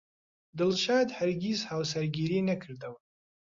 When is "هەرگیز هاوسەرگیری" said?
1.17-2.45